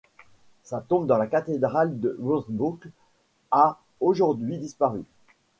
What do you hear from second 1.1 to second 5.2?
la cathédrale de Wurtzbourg a aujourd'hui disparu.